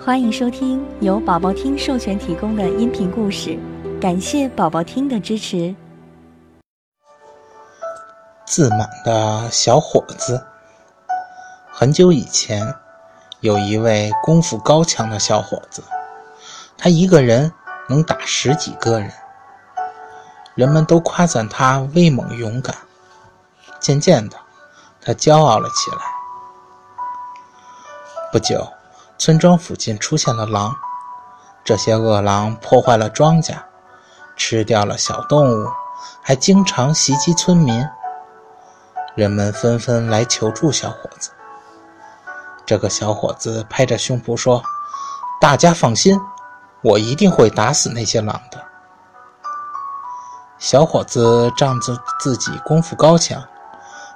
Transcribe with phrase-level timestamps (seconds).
[0.00, 3.58] 欢迎收听由宝宝听授权提供的音频故事，
[4.00, 5.74] 感谢宝宝听的支持。
[8.46, 10.46] 自满的小伙子。
[11.68, 12.72] 很久以前，
[13.40, 15.82] 有一位功夫高强的小伙子，
[16.76, 17.52] 他一个人
[17.88, 19.12] 能打十几个人，
[20.54, 22.74] 人们都夸赞他威猛勇敢。
[23.80, 24.36] 渐渐的，
[25.00, 25.96] 他骄傲了起来。
[28.32, 28.66] 不久。
[29.18, 30.76] 村庄附近出现了狼，
[31.64, 33.56] 这些恶狼破坏了庄稼，
[34.36, 35.68] 吃掉了小动物，
[36.22, 37.84] 还经常袭击村民。
[39.16, 41.32] 人们纷纷来求助小伙子。
[42.64, 44.62] 这个小伙子拍着胸脯说
[45.40, 46.16] ：“大家放心，
[46.82, 48.64] 我一定会打死那些狼的。”
[50.58, 53.42] 小伙子仗着自己功夫高强，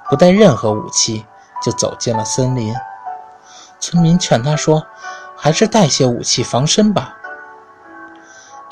[0.09, 1.25] 不带任何武器
[1.61, 2.73] 就走进了森林。
[3.83, 4.87] 村民劝他说
[5.35, 7.17] ：“还是带些武器防身吧。”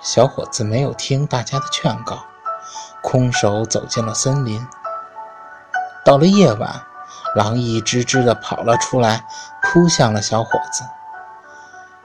[0.02, 2.24] 小伙子没有听大家的劝告，
[3.04, 4.66] 空手走进了森林。
[6.06, 6.82] 到了夜晚，
[7.36, 9.26] 狼一只只地跑了出来，
[9.62, 10.82] 扑向了小伙子。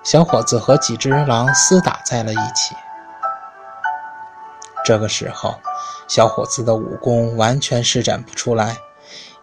[0.03, 2.75] 小伙子和几只狼厮打在了一起。
[4.85, 5.55] 这个时候，
[6.09, 8.77] 小伙子的武功完全施展不出来，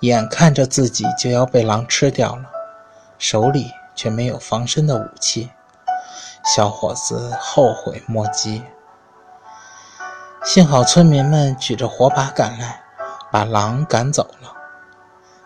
[0.01, 2.43] 眼看着自己就要被狼吃掉了。
[3.23, 5.49] 手里却没有防身的武器，
[6.43, 8.61] 小伙子后悔莫及。
[10.43, 12.83] 幸好村民们举着火把赶来，
[13.31, 14.53] 把狼赶走了。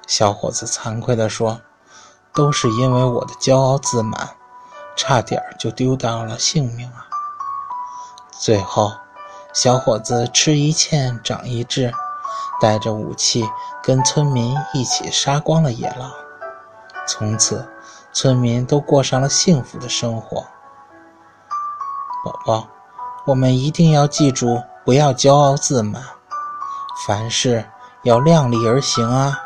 [0.07, 1.61] 小伙子惭愧地说
[2.33, 4.31] ：“都是因为我的骄傲自满，
[4.95, 7.05] 差点就丢掉了性命啊！”
[8.33, 8.91] 最后，
[9.53, 11.93] 小伙子吃一堑长一智，
[12.59, 13.47] 带着武器
[13.83, 16.11] 跟村民一起杀光了野狼。
[17.07, 17.65] 从此，
[18.11, 20.45] 村民都过上了幸福的生活。
[22.25, 22.67] 宝宝，
[23.25, 26.03] 我们一定要记住，不要骄傲自满，
[27.07, 27.63] 凡事
[28.03, 29.39] 要量力而行啊！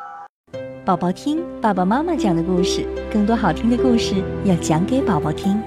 [0.84, 5.62] 宝宝听爸爸妈妈讲的故事，更多好听的故事要讲给宝宝听。